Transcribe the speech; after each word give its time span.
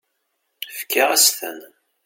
Fkiɣ-as-ten. 0.77 1.59